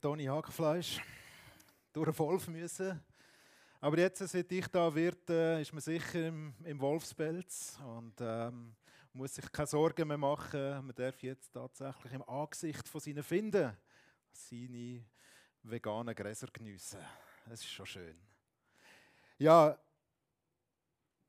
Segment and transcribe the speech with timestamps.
[0.00, 1.00] Toni Hackfleisch
[1.92, 3.02] durch den Wolf müssen.
[3.80, 8.76] Aber jetzt, seit ich da wird, äh, ist man sicher im, im Wolfspelz und ähm,
[9.14, 10.84] muss sich keine Sorgen mehr machen.
[10.84, 13.74] Man darf jetzt tatsächlich im Angesicht von seinen Finden
[14.32, 15.02] seine
[15.62, 17.00] veganen Gräser geniessen.
[17.46, 18.20] Das ist schon schön.
[19.38, 19.78] Ja,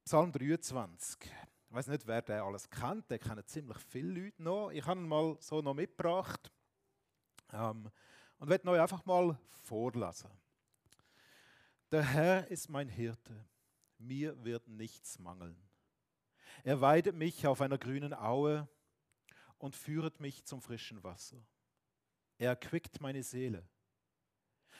[0.03, 1.21] Psalm 23.
[1.21, 3.09] Ich weiß nicht, wer den alles kennt.
[3.09, 4.71] Den kennen ziemlich viele Leute noch.
[4.71, 6.51] Ich habe ihn mal so noch mitgebracht.
[7.53, 7.89] Ähm,
[8.41, 10.31] und werde euch einfach mal vorlassen.
[11.91, 13.45] Der Herr ist mein Hirte,
[13.99, 15.55] mir wird nichts mangeln.
[16.63, 18.67] Er weidet mich auf einer grünen Aue
[19.59, 21.37] und führet mich zum frischen Wasser.
[22.39, 23.63] Er erquickt meine Seele.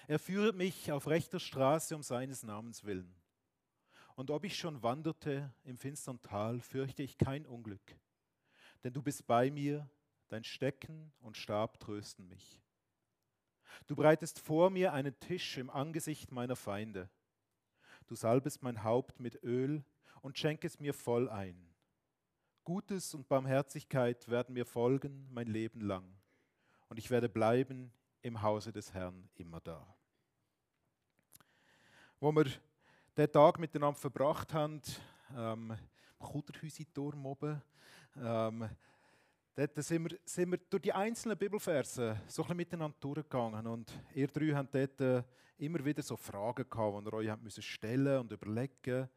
[0.08, 3.14] Er führet mich auf rechter Straße um seines Namens willen.
[4.16, 7.96] Und ob ich schon wanderte im finstern Tal, fürchte ich kein Unglück.
[8.84, 9.88] Denn du bist bei mir,
[10.30, 12.61] dein Stecken und Stab trösten mich.
[13.88, 17.10] Du breitest vor mir einen Tisch im Angesicht meiner Feinde.
[18.08, 19.84] Du salbest mein Haupt mit Öl
[20.22, 21.72] und schenkest mir voll ein.
[22.64, 26.06] Gutes und Barmherzigkeit werden mir folgen mein Leben lang,
[26.90, 29.96] und ich werde bleiben im Hause des Herrn immer da.
[32.20, 32.46] Wo wir
[33.18, 34.80] den Tag miteinander verbracht haben,
[35.36, 35.76] ähm,
[36.20, 37.62] im Kuderhäusi-Turm oben,
[38.18, 38.70] ähm,
[39.54, 43.68] Dort sind wir, sind wir durch die einzelnen Bibelverse so ein bisschen miteinander durchgegangen.
[43.68, 45.24] Und ihr drei habt dort äh,
[45.58, 49.10] immer wieder so Fragen gehabt, die ihr euch habt stellen und überlegen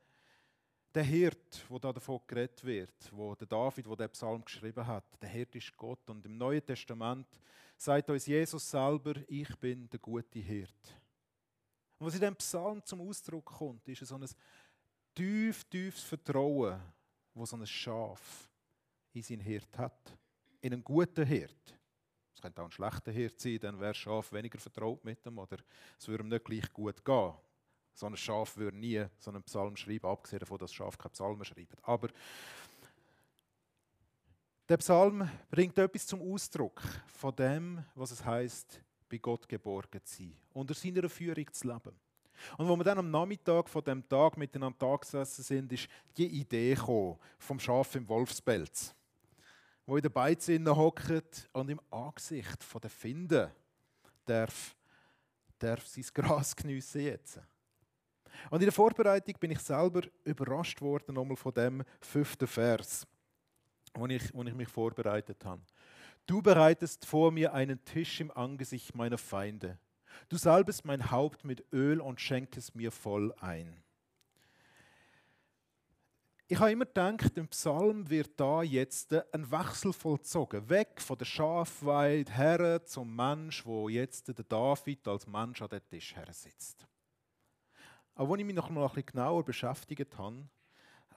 [0.92, 5.04] Der Hirt, wo da davon geredet wird, wo der David, wo der Psalm geschrieben hat,
[5.22, 6.10] der Hirt ist Gott.
[6.10, 7.28] Und im Neuen Testament
[7.76, 11.00] sagt uns Jesus selber, ich bin der gute Hirt.
[11.96, 14.26] Und was in diesem Psalm zum Ausdruck kommt, ist so ein
[15.14, 16.80] tief, tiefes Vertrauen,
[17.34, 18.50] wo so ein Schaf
[19.12, 20.18] in sein Hirt hat
[20.64, 21.78] in einen guten Hirt.
[22.34, 25.38] Es könnte auch ein schlechter Hirt sein, dann wäre das Schaf weniger vertraut mit ihm
[25.38, 25.58] oder
[25.98, 27.34] es würde ihm nicht gleich gut gehen.
[27.92, 31.10] So ein Schaf würde nie so einen Psalm schreiben, abgesehen davon, dass das Schaf keine
[31.10, 31.76] Psalmen schreibt.
[31.86, 32.08] Aber
[34.66, 40.16] der Psalm bringt etwas zum Ausdruck von dem, was es heißt, bei Gott geborgen zu
[40.16, 41.94] sein, unter seiner Führung zu leben.
[42.56, 46.40] Und wo wir dann am Nachmittag von dem Tag miteinander da gesessen sind, ist die
[46.40, 48.94] Idee gekommen vom Schaf im Wolfspelz
[49.86, 53.50] wo in der Beizinnen hockt und im Angesicht der Finden
[54.24, 54.76] darf,
[55.58, 57.40] darf sein Gras geniessen jetzt.
[58.50, 63.06] Und in der Vorbereitung bin ich selber überrascht worden nochmal von dem fünften Vers,
[63.94, 65.62] wo ich, wo ich mich vorbereitet habe.
[66.26, 69.78] Du bereitest vor mir einen Tisch im Angesicht meiner Feinde.
[70.28, 73.82] Du salbest mein Haupt mit Öl und schenkest mir voll ein.
[76.46, 80.68] Ich habe immer gedacht, im Psalm wird da jetzt ein Wechsel vollzogen.
[80.68, 85.88] Weg von der Schafweide her zum Mensch, wo jetzt der David als Mensch an den
[85.88, 86.86] Tisch her sitzt.
[88.14, 90.46] Aber als ich mich noch mal ein bisschen genauer beschäftigt habe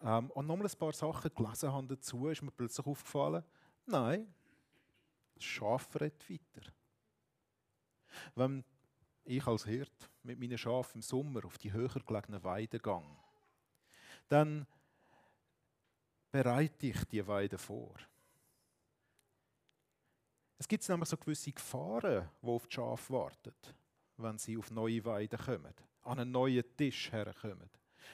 [0.01, 3.43] ähm, und noch mal ein paar Sachen gelesen habe dazu, ist mir plötzlich aufgefallen,
[3.85, 4.33] nein,
[5.35, 6.71] das Schaf redet weiter.
[8.33, 8.63] Wenn
[9.25, 13.17] ich als Hirt mit meinen Schafen im Sommer auf die höher gelegenen Weiden gehe,
[14.29, 14.65] dann
[16.43, 17.95] bereite ich die Weide vor.
[20.59, 23.55] Es gibt nämlich so gewisse Gefahren, die auf die Schafe warten,
[24.17, 27.69] wenn sie auf neue Weiden kommen, an einen neuen Tisch herkommen.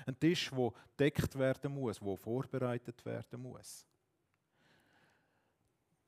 [0.06, 3.86] Ein Tisch, der deckt werden muss, der vorbereitet werden muss.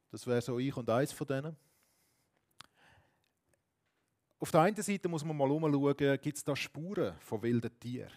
[0.10, 1.58] Das wäre so ich und eins von denen.
[4.40, 8.12] Auf der einen Seite muss man mal umschauen, gibt es da Spuren von wilden Tieren?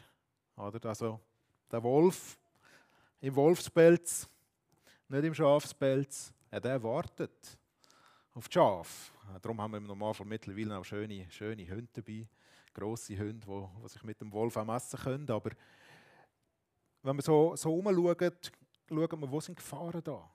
[0.55, 2.39] Also der Wolf
[3.21, 4.29] im Wolfspelz,
[5.09, 6.33] nicht im Schafspelz.
[6.51, 7.59] Ja, der wartet
[8.35, 9.13] auf die Schafe.
[9.43, 12.27] Darum haben wir im Normalfall mittlerweile auch schöne, schöne Hunde dabei.
[12.73, 15.31] Grosse Hunde, die, die sich mit dem Wolf auch messen können.
[15.31, 15.51] Aber
[17.03, 18.33] wenn wir so, so umschauen,
[18.89, 20.31] schauen wir, wo sind Gefahren da?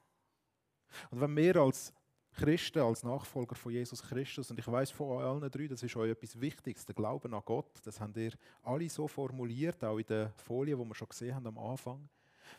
[1.09, 1.93] Und wenn wir als
[2.33, 6.11] Christen, als Nachfolger von Jesus Christus, und ich weiß von allen drei, das ist euch
[6.11, 10.33] etwas Wichtiges, der Glauben an Gott, das haben ihr alle so formuliert, auch in der
[10.37, 12.09] Folie, die wir schon gesehen haben am Anfang.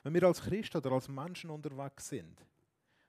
[0.03, 2.45] Wenn wir als Christen oder als Menschen unterwegs sind,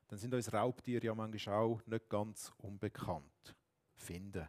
[0.07, 3.55] dann sind uns Raubtiere ja manchmal auch nicht ganz unbekannt.
[3.95, 4.47] Finden.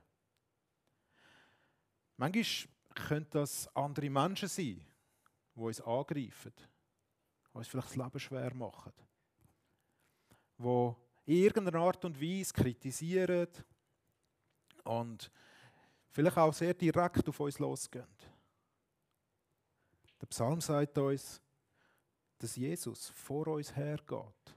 [2.17, 2.45] Manchmal
[2.95, 4.85] können das andere Menschen sein,
[5.55, 6.53] die uns angreifen,
[7.53, 8.93] uns vielleicht das Leben schwer machen,
[10.59, 10.95] die
[11.27, 13.49] in irgendeiner Art und Weise kritisieren
[14.85, 15.31] und
[16.11, 18.07] vielleicht auch sehr direkt auf uns losgehen.
[20.21, 21.43] Der Psalm sagt uns,
[22.39, 24.57] dass Jesus vor uns hergeht.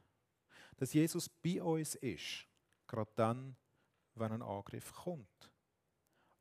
[0.78, 2.46] Dass Jesus bei uns ist,
[2.88, 3.56] gerade dann,
[4.16, 5.52] wenn ein Angriff kommt.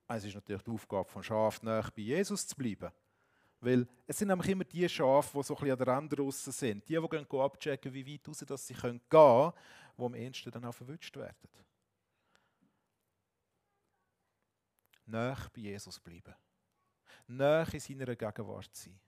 [0.07, 2.91] Es ist natürlich die Aufgabe von Schaf, nach bei Jesus zu bleiben.
[3.61, 6.53] Weil es sind nämlich immer die Schafe, die so ein bisschen an der Rand draussen
[6.53, 6.89] sind.
[6.89, 9.53] Die, die gehen abchecken, wie weit raus dass sie gehen können,
[9.99, 11.49] die am ehesten dann auch verwünscht werden.
[15.07, 16.35] Nach bei Jesus bleiben.
[17.27, 18.99] Nach in seiner Gegenwart sein.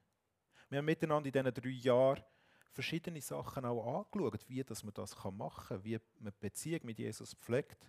[0.70, 2.22] Wir haben miteinander in diesen drei Jahren
[2.70, 6.96] verschiedene Sachen auch angeschaut, wie dass man das machen kann, wie man die Beziehung mit
[6.96, 7.82] Jesus pflegt.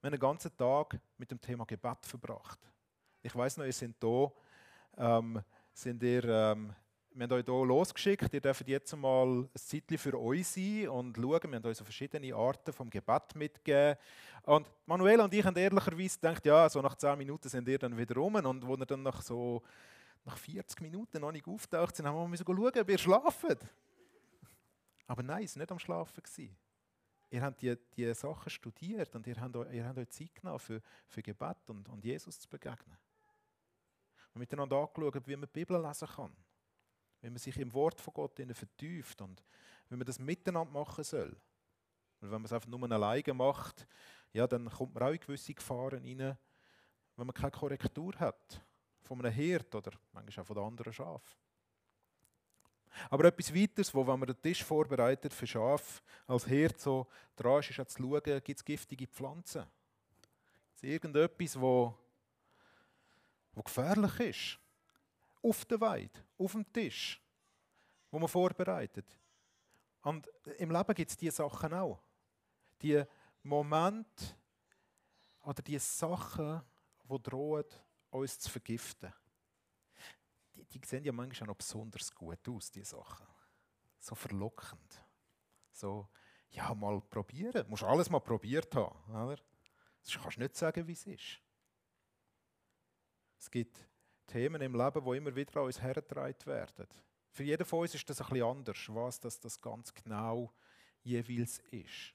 [0.00, 2.60] Wir haben einen ganzen Tag mit dem Thema Gebet verbracht.
[3.20, 4.32] Ich weiß noch, ihr sind hier,
[4.96, 6.72] ähm, sind ihr, ähm,
[7.10, 11.16] wir haben euch hier losgeschickt, ihr dürft jetzt mal ein Zeitchen für euch sein und
[11.16, 11.50] schauen.
[11.50, 13.98] Wir haben euch so verschiedene Arten vom Gebet mitgegeben.
[14.44, 17.96] Und Manuel und ich haben ehrlicherweise gedacht, ja, so nach 10 Minuten sind ihr dann
[17.96, 18.36] wieder rum.
[18.36, 19.62] Und wo ihr dann nach so
[20.24, 23.44] nach 40 Minuten noch nicht auftaucht sind, haben wir müssen schauen, ob ihr schlaft.
[25.06, 26.22] Aber nein, es war nicht am Schlafen.
[27.30, 30.80] Ihr habt die, die Sachen studiert und ihr habt, ihr habt euch Zeit genommen für,
[31.08, 32.96] für Gebet und, und Jesus zu begegnen.
[34.32, 36.32] Und miteinander angeschaut, wie man die Bibel lesen kann.
[37.20, 39.42] Wie man sich im Wort von Gott vertieft und
[39.88, 41.36] wie man das miteinander machen soll.
[42.20, 43.86] Und wenn man es einfach nur alleine macht,
[44.32, 46.38] ja, dann kommt man auch in gewisse Gefahren rein,
[47.16, 48.62] wenn man keine Korrektur hat.
[49.04, 51.36] Von einem Hirt oder manchmal auch von den anderen Schafen.
[53.10, 57.06] Aber etwas weiteres, wo, wenn man den Tisch vorbereitet für Schaf als Hirt so
[57.36, 59.64] dran ist, ist auch zu schauen, gibt es giftige Pflanzen?
[60.74, 61.94] Ist irgendetwas, wo,
[63.52, 64.58] wo gefährlich ist?
[65.42, 67.20] Auf der Weide, auf dem Tisch,
[68.10, 69.06] wo man vorbereitet.
[70.02, 70.28] Und
[70.58, 71.98] im Leben gibt es diese Sachen auch.
[72.80, 73.02] Die
[73.42, 74.24] Momente
[75.42, 76.62] oder die Sachen,
[77.08, 77.64] die drohen,
[78.14, 79.12] uns zu vergiften
[80.54, 83.26] die, die sehen ja manchmal auch noch besonders gut aus, die Sachen.
[83.98, 85.02] So verlockend.
[85.72, 86.08] So,
[86.50, 87.64] ja, mal probieren.
[87.64, 88.96] Du musst alles mal probiert haben.
[89.10, 89.42] Oder?
[90.02, 91.40] Sonst kannst du nicht sagen, wie es ist.
[93.38, 93.86] Es gibt
[94.26, 96.86] Themen im Leben, die immer wieder an uns hergetragen werden.
[97.30, 100.52] Für jeden von uns ist das bisschen anders, was das, das ganz genau
[101.02, 102.14] jeweils ist.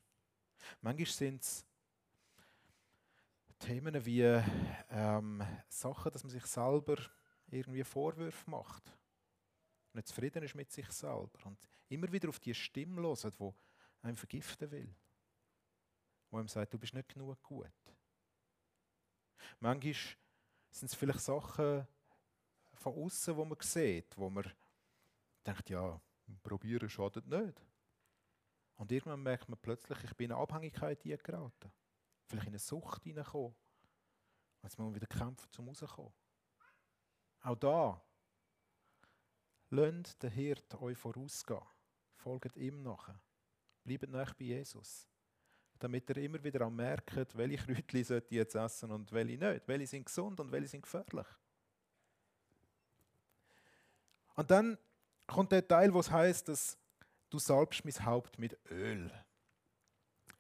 [0.82, 1.66] Manchmal sind es
[3.60, 4.24] Themen wie
[4.90, 6.98] ähm, Sachen, dass man sich selber
[7.48, 8.84] irgendwie Vorwürfe macht.
[9.94, 11.46] Nicht zufrieden ist mit sich selber.
[11.46, 11.60] Und
[11.90, 14.96] immer wieder auf die Stimme hören, die einem vergiften will.
[16.32, 17.68] Die einem sagt, du bist nicht genug gut.
[19.60, 19.94] Manchmal
[20.72, 21.88] sind es vielleicht Sachen
[22.74, 24.52] von außen, wo man sieht, wo man
[25.46, 26.00] denkt, ja,
[26.44, 27.62] probieren schadet nicht.
[28.76, 31.72] Und irgendwann merkt man plötzlich, ich bin in eine Abhängigkeit geraten.
[32.30, 33.56] Vielleicht in eine Sucht hineingekommen.
[34.62, 36.14] Jetzt muss man wieder kämpfen, um rauszukommen.
[37.42, 38.02] Auch da,
[39.70, 41.62] lasst den Hirt euch vorausgehen.
[42.18, 43.16] Folgt ihm nach.
[43.84, 45.08] Bleibt nach bei Jesus.
[45.80, 49.68] Damit ihr immer wieder merkt, welche Kräutchen ihr jetzt essen und welche nicht.
[49.68, 51.28] Welche sind gesund und welche sind gefährlich.
[54.36, 54.78] Und dann
[55.26, 56.78] kommt der Teil, wo es heißt, dass
[57.30, 59.12] du salbst mein Haupt mit Öl.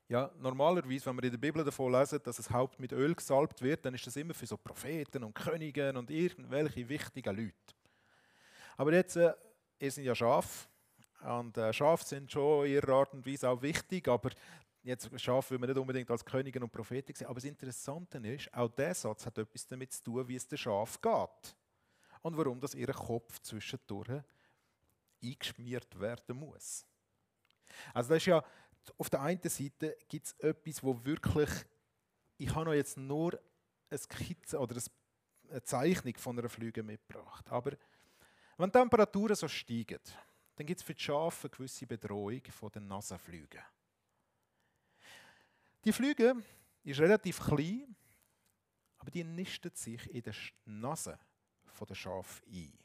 [0.10, 3.62] Ja, normalerweise, wenn wir in der Bibel davon lesen, dass das Haupt mit Öl gesalbt
[3.62, 7.76] wird, dann ist das immer für so Propheten und Könige und irgendwelche wichtigen Leute.
[8.76, 9.32] Aber jetzt, äh,
[9.78, 10.68] ihr seid ja Schaf
[11.22, 14.32] und äh, Schafe sind schon in ihrer Art und Weise auch wichtig, aber
[14.82, 17.28] jetzt Schaf will man nicht unbedingt als Königin und Prophetin sehen.
[17.28, 20.58] Aber das Interessante ist, auch dieser Satz hat etwas damit zu tun, wie es der
[20.58, 21.56] Schaf geht
[22.24, 24.24] und warum das ihr Kopf zwischendurch
[25.24, 26.84] eingeschmiert werden muss.
[27.94, 28.44] Also das ist ja
[28.98, 31.50] auf der einen Seite gibt es etwas, wo wirklich,
[32.38, 33.40] ich habe jetzt nur
[33.90, 34.82] eine Skizze oder
[35.50, 37.50] eine Zeichnung von einer Flüge mitgebracht.
[37.50, 37.72] Aber
[38.58, 40.00] wenn die Temperaturen so steigen,
[40.56, 43.62] dann gibt es für die Schafe eine gewisse Bedrohung von den Nasenflügen.
[45.86, 46.36] Die Flüge
[46.84, 47.96] ist relativ klein,
[48.98, 51.18] aber die nistet sich in der Nase
[51.88, 52.78] der Schafe ein.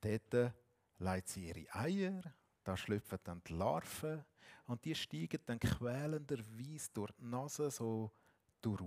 [0.00, 0.54] Dort
[0.98, 2.22] leitet sie ihre Eier,
[2.68, 4.22] da schlüpfen dann die Larven
[4.66, 8.12] und die steigen dann quälenderweise durch die Nase so
[8.60, 8.82] durch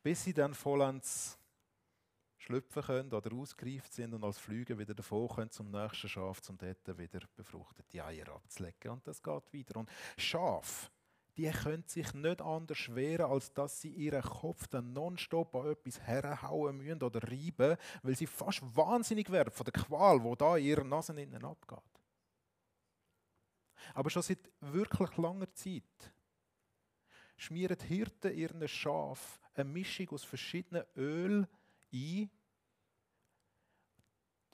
[0.00, 1.36] Bis sie dann vollends
[2.38, 6.56] schlüpfen können oder ausgereift sind und als Flüge wieder davon können zum nächsten Schaf, um
[6.56, 8.92] dort wieder befruchtete Eier abzulegen.
[8.92, 9.80] Und das geht weiter.
[9.80, 10.88] Und Schaf,
[11.36, 16.00] die können sich nicht anders wehren, als dass sie ihren Kopf dann nonstop an etwas
[16.00, 20.66] herhauen müssen oder reiben, weil sie fast wahnsinnig werden von der Qual, wo da in
[20.66, 21.78] ihrer Nase innen abgeht.
[23.94, 26.12] Aber schon seit wirklich langer Zeit
[27.36, 31.48] schmieren die Hirten ihren Schaf eine Mischung aus verschiedenen Öl
[31.92, 32.30] ein.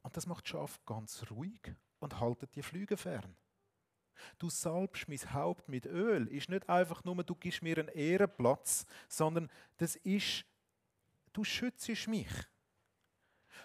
[0.02, 3.37] Und das macht das Schaf ganz ruhig und haltet die Flüge fern.
[4.38, 6.28] Du salbst mein Haupt mit Öl.
[6.28, 10.44] Ist nicht einfach nur, du gibst mir einen Ehrenplatz, sondern das ist
[11.38, 12.28] du schützt mich.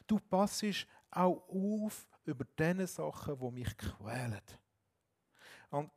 [0.06, 4.42] Du passest auch auf über diese Sachen, die mich quälen.
[5.70, 5.92] Und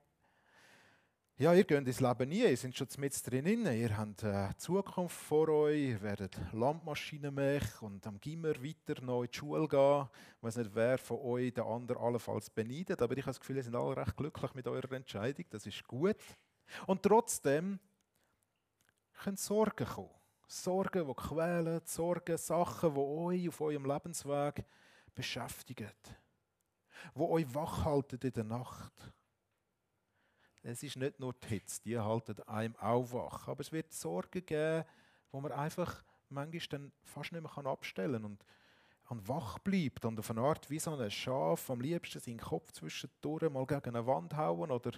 [1.39, 3.67] ja, ihr geht ins Leben nie, ihr seid schon mit drin.
[3.67, 9.23] Ihr habt eine äh, Zukunft vor euch, ihr werdet Landmaschinenmech und am Gimmer weiter noch
[9.23, 10.09] in die Schule gehen.
[10.39, 13.57] Ich weiß nicht, wer von euch den anderen allenfalls beneidet, aber ich habe das Gefühl,
[13.57, 15.45] ihr seid alle recht glücklich mit eurer Entscheidung.
[15.51, 16.17] Das ist gut.
[16.87, 17.81] Und trotzdem
[19.23, 20.09] können Sorgen kommen.
[20.49, 24.65] Sorgen, die quälen, Sorgen, Sachen, die euch auf eurem Lebensweg
[25.15, 25.93] beschäftigen.
[27.15, 29.13] Die euch wachhalten in der Nacht
[30.67, 33.47] es ist nicht nur die Hitze, die halten einem auch.
[33.47, 34.85] Aber es wird Sorgen geben,
[35.31, 38.45] wo man einfach manchmal dann fast nicht mehr abstellen kann und,
[39.09, 42.73] und wach bleibt und auf eine Art wie so ein Schaf am liebsten seinen Kopf
[42.73, 44.91] zwischendurch mal gegen eine Wand hauen oder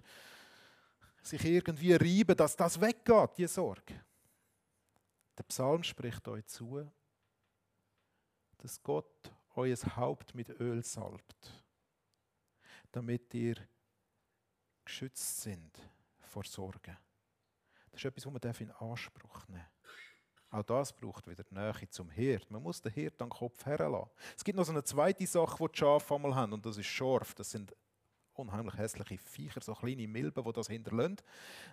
[1.22, 4.00] sich irgendwie reiben, dass das weggeht, die Sorge.
[5.36, 6.90] Der Psalm spricht euch zu,
[8.56, 11.52] dass Gott euer Haupt mit Öl salbt,
[12.90, 13.56] damit ihr
[14.88, 15.70] geschützt sind
[16.22, 16.96] vor Sorgen.
[17.90, 19.78] Das ist etwas, was man in Anspruch nehmen darf.
[20.50, 22.50] Auch das braucht wieder die Nähe zum Hirt.
[22.50, 24.10] Man muss den Hirt an den Kopf herlassen.
[24.34, 26.86] Es gibt noch so eine zweite Sache, die die Schafe einmal haben, und das ist
[26.86, 27.34] Schorf.
[27.34, 27.74] Das sind
[28.38, 31.16] unheimlich hässliche Viecher, so kleine Milben, die das hinterlassen.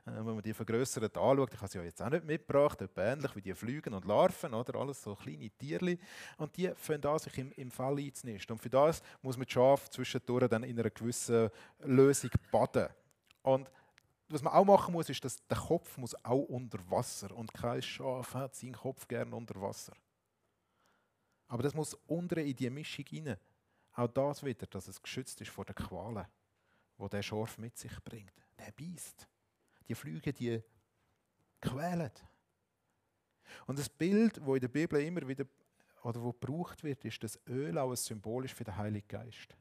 [0.05, 3.35] Äh, wenn man die vergrößert anschaut, ich habe sie ja jetzt auch nicht mitgebracht, ähnlich
[3.35, 4.79] wie die Flügen und Larven, oder?
[4.79, 5.99] alles so kleine Tierli.
[6.37, 8.53] Und die fangen an, sich im, im Fell einzunisten.
[8.53, 12.89] Und für das muss man die Schafe zwischendurch dann in einer gewissen Lösung baden.
[13.45, 13.69] Und
[14.27, 17.79] was man auch machen muss, ist, dass der Kopf muss auch unter Wasser und kein
[17.79, 19.93] Schaf hat seinen Kopf gerne unter Wasser.
[21.47, 23.37] Aber das muss unten in die Mischung rein.
[23.93, 26.25] Auch das wieder, dass es geschützt ist vor den Qualen,
[26.97, 28.33] wo der Schorf mit sich bringt.
[28.57, 29.27] Der beißt.
[29.87, 30.63] Die Flüge, die
[31.61, 32.11] quälen.
[33.67, 35.45] Und das Bild, wo in der Bibel immer wieder
[36.01, 39.55] oder wo gebraucht wird, ist das Öl auch ein Symbol für den Heiligen Geist.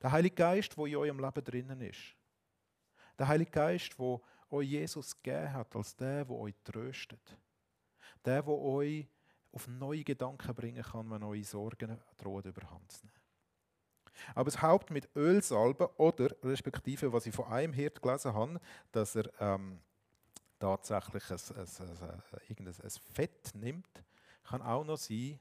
[0.00, 2.17] Der Heilige Geist, wo in eurem Leben drinnen ist.
[3.18, 7.36] Der Heilige Geist, wo euch Jesus gegeben hat, als der, der euch tröstet.
[8.24, 9.06] Der, der euch
[9.52, 13.18] auf neue Gedanken bringen kann, wenn eure Sorgen drohen überhand zu nehmen.
[14.34, 18.60] Aber das Haupt mit Ölsalbe oder respektive, was ich von einem Hirt gelesen habe,
[18.92, 19.80] dass er ähm,
[20.58, 24.04] tatsächlich ein, ein, ein, ein, Fett nimmt,
[24.44, 25.38] kann auch noch sein,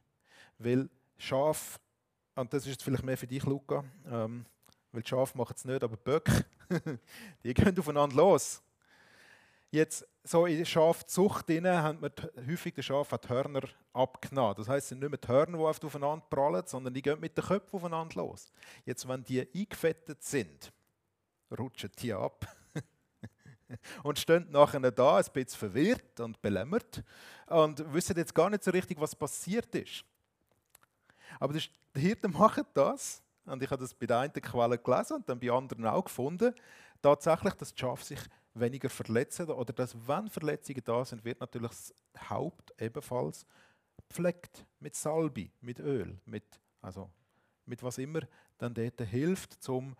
[0.60, 1.80] weil Schaf,
[2.36, 4.46] und das ist vielleicht mehr für dich, Luca, ähm,
[4.92, 6.46] weil die Schafe machen es nicht, aber die Böcke,
[7.44, 8.62] die gehen aufeinander los.
[9.70, 12.12] Jetzt, so in der Schafzucht haben wir
[12.48, 14.56] häufig den Schafen die Hörner abgenommen.
[14.58, 17.38] Das heisst, es sind nicht mehr die Hörner, die aufeinander prallen, sondern die gehen mit
[17.38, 18.52] den Köpfen aufeinander los.
[18.86, 20.72] Jetzt, wenn die eingefettet sind,
[21.58, 22.48] rutschen die ab.
[24.04, 27.04] und stehen nachher da, ein bisschen verwirrt und belämmert
[27.48, 30.06] und wissen jetzt gar nicht so richtig, was passiert ist.
[31.40, 35.30] Aber die Hirten machen das und ich habe das bei der einen Quelle gelesen und
[35.30, 36.54] dann bei anderen auch gefunden,
[37.02, 38.20] tatsächlich, dass die Schafe sich
[38.54, 41.94] weniger verletzen oder dass, wenn Verletzungen da sind, wird natürlich das
[42.30, 43.46] Haupt ebenfalls
[43.96, 47.10] gepflegt mit Salbi, mit Öl, mit, also
[47.66, 48.22] mit was immer
[48.58, 49.96] dann dort hilft, um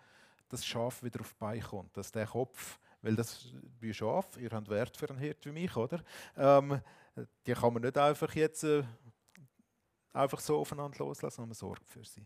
[0.50, 4.50] das Schaf wieder auf die Beine kommt, dass der Kopf, weil das wie Schaf, ihr
[4.50, 6.02] habt Wert für einen Hirt wie mich, oder?
[6.36, 6.82] Ähm,
[7.46, 8.84] die kann man nicht einfach jetzt äh,
[10.14, 12.26] einfach so aufeinander loslassen, sondern man sorgt für sie.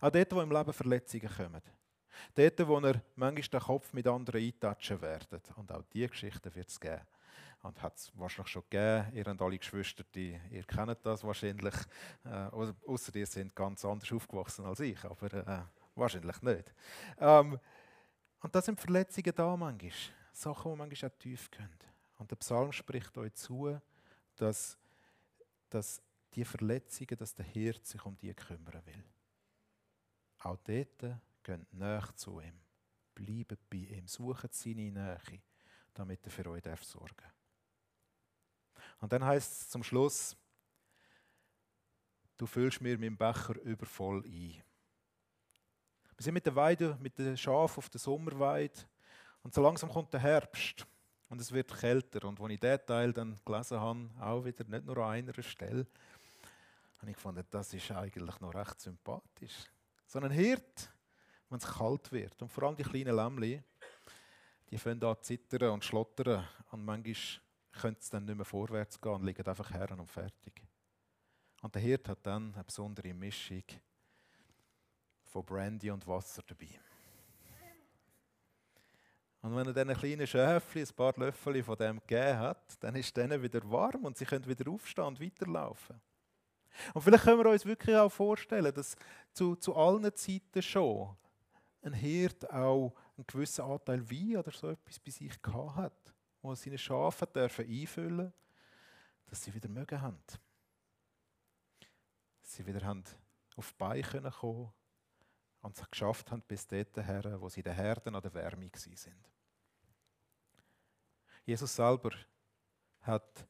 [0.00, 1.62] Auch dort, wo im Leben Verletzungen kommen.
[2.34, 5.40] Dort, wo er manchmal den Kopf mit anderen eintatschen werden.
[5.56, 7.02] Und auch diese Geschichte wird es geben.
[7.62, 9.12] Und hat es wahrscheinlich schon gegeben.
[9.14, 11.74] Ihr habt alle Geschwister, die, ihr kennt das wahrscheinlich.
[12.24, 12.48] Äh,
[12.86, 15.62] Außer ihr sind ganz anders aufgewachsen als ich, aber äh,
[15.94, 16.74] wahrscheinlich nicht.
[17.18, 17.58] Ähm,
[18.42, 19.92] und da sind Verletzungen da manchmal.
[20.32, 21.68] Sachen, die manchmal auch tief gehen.
[22.18, 23.78] Und der Psalm spricht euch zu,
[24.36, 24.78] dass,
[25.68, 26.02] dass
[26.34, 29.04] die Verletzungen, dass der Hirt sich um die kümmern will.
[30.40, 32.58] Auch dort geht näher zu ihm.
[33.14, 34.08] Bleibt bei ihm.
[34.08, 35.42] Sucht seine Nähe,
[35.94, 37.34] damit er für euch sorgen darf.
[39.00, 40.36] Und dann heißt es zum Schluss,
[42.36, 44.62] du füllst mir meinen Becher übervoll ein.
[46.16, 48.80] Wir sind mit der Weide, mit den Schafen auf der Sommerweide
[49.42, 50.86] und so langsam kommt der Herbst
[51.28, 52.26] und es wird kälter.
[52.28, 55.86] Und als ich diesen Teil dann gelesen habe, auch wieder nicht nur an einer Stelle,
[56.98, 59.70] habe ich gefunden, das ist eigentlich noch recht sympathisch.
[60.10, 60.90] So ein Hirt,
[61.50, 62.42] wenn es kalt wird.
[62.42, 63.62] Und vor allem die kleinen Lämmchen,
[64.68, 66.48] die fangen an zu zittern und schlottern.
[66.72, 67.14] Und manchmal
[67.80, 70.64] können sie dann nicht mehr vorwärts gehen und liegen einfach her und fertig.
[71.62, 73.62] Und der Hirt hat dann eine besondere Mischung
[75.22, 76.80] von Brandy und Wasser dabei.
[79.42, 83.16] Und wenn er diesen kleinen Schäfchen ein paar Löffel von dem gegeben hat, dann ist
[83.16, 86.00] denen wieder warm und sie können wieder aufstehen und weiterlaufen.
[86.94, 88.96] Und vielleicht können wir uns wirklich auch vorstellen, dass
[89.32, 91.16] zu, zu allen Zeiten schon
[91.82, 96.54] ein Hirt auch einen gewissen Anteil Wein oder so etwas bei sich gehabt hat, wo
[96.54, 98.32] seine Schafe dürfen einfüllen
[99.30, 100.20] dass sie wieder mögen haben.
[102.40, 103.04] Dass sie wieder haben
[103.56, 104.72] auf die Beine kommen können
[105.62, 109.30] und sich geschafft haben bis dorthin, wo sie den Herden an der Wärme sind.
[111.44, 112.10] Jesus selber
[113.02, 113.46] hat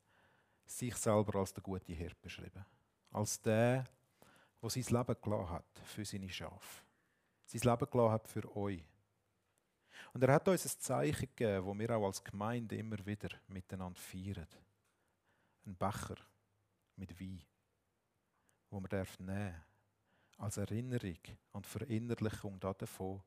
[0.67, 2.65] sich selber als der gute Hirt beschrieben.
[3.11, 3.85] Als der,
[4.62, 6.83] der sein Leben gelassen hat für seine Schafe.
[7.47, 8.85] Sein Leben gelassen hat für euch.
[10.12, 13.99] Und er hat uns ein Zeichen gegeben, das wir auch als Gemeinde immer wieder miteinander
[13.99, 14.49] feiern.
[15.67, 16.17] Ein Becher
[16.97, 17.43] mit Wein,
[18.71, 19.62] wo man darf nehmen
[20.38, 21.19] als Erinnerung
[21.52, 23.23] und Verinnerlichung davon,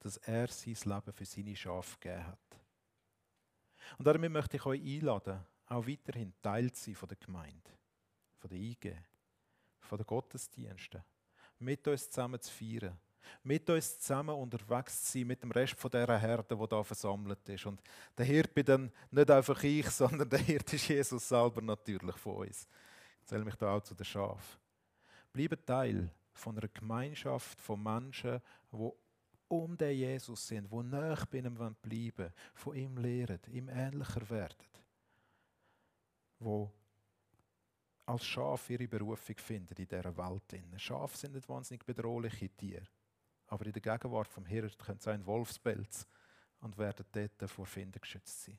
[0.00, 2.60] dass er sein Leben für seine Schafe gegeben hat.
[3.98, 7.70] Und damit möchte ich euch einladen, auch weiterhin Teil zu sein von der Gemeinde,
[8.38, 8.96] von der IG,
[9.84, 11.02] von den Gottesdiensten,
[11.58, 12.98] mit uns zusammen zu feiern,
[13.42, 17.66] mit uns zusammen unterwegs zu sein, mit dem Rest dieser Herde, die da versammelt ist.
[17.66, 17.82] Und
[18.16, 22.36] der Hirt bin dann nicht einfach ich, sondern der Hirt ist Jesus selber natürlich von
[22.36, 22.66] uns.
[23.20, 24.60] Ich zähle mich da auch zu den Schafen.
[25.32, 28.40] Bleibe Teil von einer Gemeinschaft von Menschen,
[28.72, 28.90] die
[29.48, 34.28] um den Jesus sind, die nach bei ihm bleiben wollen, von ihm lehren, ihm ähnlicher
[34.30, 34.66] werden,
[36.38, 36.72] wo
[38.06, 40.62] als Schaf ihre Berufung finden in dieser Welt.
[40.76, 42.86] Schafe sind nicht wahnsinnig bedrohliche Tiere,
[43.46, 46.06] aber in der Gegenwart vom Hirt können sie ein Wolfspelz
[46.60, 48.58] und werden dort vor Finden geschützt sein.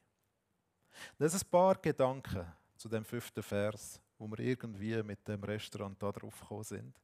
[1.18, 6.02] Das sind ein paar Gedanken zu dem fünften Vers, wo wir irgendwie mit dem Restaurant
[6.02, 7.02] da drauf gekommen sind.